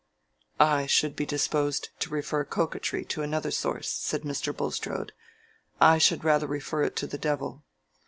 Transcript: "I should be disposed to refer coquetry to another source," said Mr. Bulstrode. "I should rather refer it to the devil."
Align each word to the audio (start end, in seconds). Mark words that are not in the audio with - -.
"I 0.59 0.87
should 0.87 1.15
be 1.15 1.27
disposed 1.27 1.89
to 1.99 2.09
refer 2.09 2.43
coquetry 2.43 3.05
to 3.05 3.21
another 3.21 3.51
source," 3.51 3.87
said 3.91 4.23
Mr. 4.23 4.51
Bulstrode. 4.51 5.11
"I 5.79 5.99
should 5.99 6.23
rather 6.23 6.47
refer 6.47 6.81
it 6.81 6.95
to 6.95 7.05
the 7.05 7.19
devil." 7.19 7.63